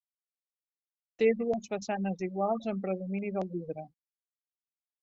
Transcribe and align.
Té 1.23 1.27
dues 1.41 1.69
façanes 1.75 2.25
iguals 2.29 2.71
amb 2.73 2.85
predomini 2.89 3.35
del 3.39 3.55
vidre. 3.57 3.87